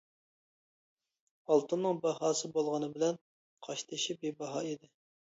ئالتۇننىڭ 1.55 1.99
باھاسى 2.05 2.49
بولغىنى 2.55 2.89
بىلەن 2.95 3.19
قاشتېشى 3.67 4.15
بىباھا 4.23 4.65
ئىدى. 4.71 4.91